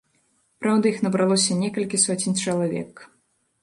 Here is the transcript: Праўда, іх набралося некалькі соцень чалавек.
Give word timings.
Праўда, 0.63 0.85
іх 0.93 0.97
набралося 1.05 1.59
некалькі 1.63 2.03
соцень 2.09 2.39
чалавек. 2.43 3.09